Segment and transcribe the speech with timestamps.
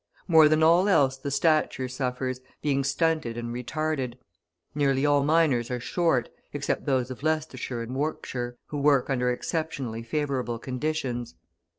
[0.27, 4.15] More than all else the stature suffers, being stunted and retarded;
[4.73, 10.01] nearly all miners are short, except those of Leicestershire and Warwickshire, who work under exceptionally
[10.01, 11.35] favourable conditions.